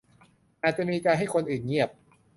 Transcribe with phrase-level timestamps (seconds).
[0.63, 1.89] อาจจะมีใจให้คนอื่นเงียบ